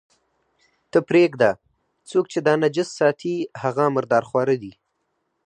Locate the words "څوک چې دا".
2.09-2.53